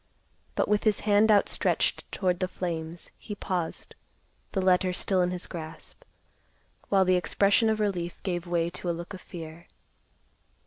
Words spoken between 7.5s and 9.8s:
of relief gave way to a look of fear.